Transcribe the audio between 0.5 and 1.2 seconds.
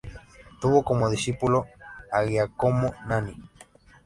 Tuvo como